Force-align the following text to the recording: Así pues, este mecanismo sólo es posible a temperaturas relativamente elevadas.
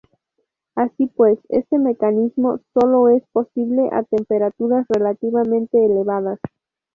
Así 0.73 1.05
pues, 1.15 1.37
este 1.49 1.77
mecanismo 1.77 2.59
sólo 2.73 3.09
es 3.09 3.21
posible 3.31 3.87
a 3.91 4.01
temperaturas 4.01 4.83
relativamente 4.89 5.77
elevadas. 5.77 6.39